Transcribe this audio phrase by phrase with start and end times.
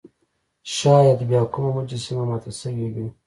[0.75, 3.07] شاید بیا کومه مجسمه ماته شوې وي.